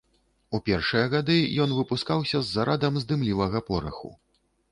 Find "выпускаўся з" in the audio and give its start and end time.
1.81-2.51